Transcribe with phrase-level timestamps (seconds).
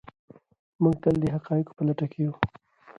[0.81, 2.33] موږ تل د حقایقو په لټه کې یو.